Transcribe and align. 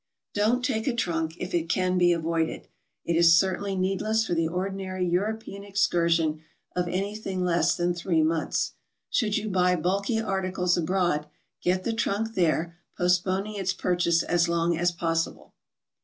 Don't 0.33 0.65
take 0.65 0.87
a 0.87 0.95
trunk 0.95 1.35
if 1.37 1.53
it 1.53 1.69
can 1.69 1.99
be 1.99 2.11
avoided. 2.11 2.67
It 3.05 3.15
is 3.15 3.37
certainly 3.37 3.75
needless 3.75 4.25
for 4.25 4.33
the 4.33 4.47
ordinary 4.47 5.05
European 5.07 5.63
excursion 5.63 6.41
of 6.75 6.87
anything 6.87 7.43
less 7.43 7.75
than 7.77 7.93
three 7.93 8.23
months. 8.23 8.71
Should 9.11 9.37
you 9.37 9.47
buy 9.47 9.75
bulky 9.75 10.19
articles 10.19 10.75
abroad, 10.75 11.27
get 11.61 11.83
the 11.83 11.93
trunk 11.93 12.33
there, 12.33 12.77
postponing 12.97 13.53
its 13.57 13.73
purchase 13.73 14.23
as 14.23 14.49
long 14.49 14.75
as 14.75 14.91
possible. 14.91 15.53